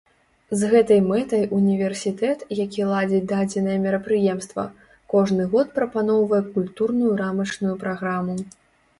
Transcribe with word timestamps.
З 0.59 0.67
гэтай 0.69 0.99
мэтай 1.09 1.43
універсітэт, 1.57 2.39
які 2.59 2.85
ладзіць 2.91 3.27
дадзенае 3.31 3.75
мерапрыемства, 3.83 4.63
кожны 5.15 5.43
год 5.51 5.67
прапаноўвае 5.75 6.39
культурную 6.57 7.11
рамачную 7.21 7.75
праграму. 7.85 8.35